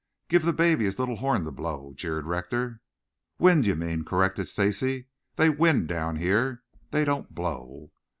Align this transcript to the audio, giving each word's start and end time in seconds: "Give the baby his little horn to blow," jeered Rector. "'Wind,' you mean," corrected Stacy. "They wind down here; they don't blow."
"Give 0.29 0.41
the 0.43 0.51
baby 0.51 0.85
his 0.85 0.97
little 0.97 1.17
horn 1.17 1.43
to 1.45 1.51
blow," 1.51 1.93
jeered 1.95 2.25
Rector. 2.25 2.81
"'Wind,' 3.37 3.67
you 3.67 3.75
mean," 3.75 4.03
corrected 4.03 4.47
Stacy. 4.47 5.09
"They 5.35 5.51
wind 5.51 5.89
down 5.89 6.15
here; 6.15 6.63
they 6.89 7.05
don't 7.05 7.35
blow." 7.35 7.91